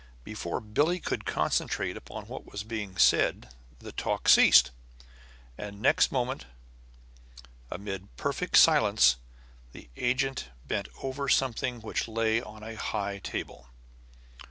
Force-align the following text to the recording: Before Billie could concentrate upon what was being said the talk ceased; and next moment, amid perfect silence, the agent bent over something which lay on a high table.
Before 0.23 0.59
Billie 0.59 0.99
could 0.99 1.25
concentrate 1.25 1.95
upon 1.95 2.25
what 2.25 2.51
was 2.51 2.63
being 2.63 2.97
said 2.97 3.49
the 3.77 3.91
talk 3.91 4.27
ceased; 4.27 4.71
and 5.59 5.79
next 5.79 6.11
moment, 6.11 6.47
amid 7.69 8.17
perfect 8.17 8.57
silence, 8.57 9.17
the 9.73 9.89
agent 9.97 10.45
bent 10.67 10.87
over 11.03 11.29
something 11.29 11.81
which 11.81 12.07
lay 12.07 12.41
on 12.41 12.63
a 12.63 12.73
high 12.77 13.19
table. 13.19 13.67